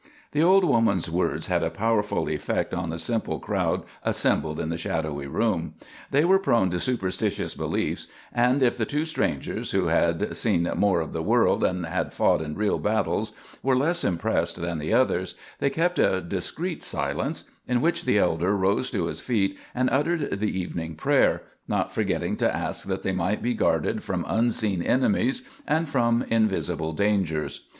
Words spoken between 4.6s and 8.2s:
the shadowy room. They were prone to superstitious beliefs;